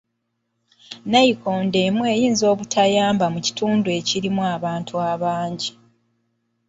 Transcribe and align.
Nayikondo 1.11 1.77
emu 1.87 2.01
eyinza 2.13 2.45
obutayamba 2.53 3.25
nnyo 3.25 3.33
mu 3.33 3.39
kitundu 3.45 3.87
kirimu 4.07 4.41
bantu 4.63 4.93
bangi. 5.23 5.71